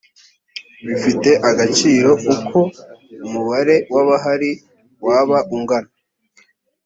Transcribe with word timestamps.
bifite 0.87 1.29
agaciro 1.49 2.11
uko 2.33 2.59
umubare 3.25 3.75
w 3.93 3.95
abahari 4.01 4.51
waba 5.07 5.37
ungana 5.55 5.91